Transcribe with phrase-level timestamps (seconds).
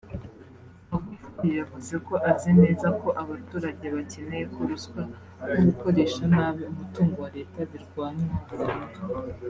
[0.89, 5.01] Magufuli yavuze ko azi neza ko abaturage bakeneye ko ruswa
[5.47, 8.99] no gukoresha nabi umutungo wa leta birwanywa burundu